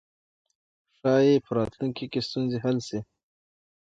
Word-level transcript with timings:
ښايي 0.97 1.35
په 1.45 1.51
راتلونکي 1.57 2.05
کې 2.11 2.19
ستونزې 2.27 2.57
حل 2.63 2.77
شي. 2.87 2.99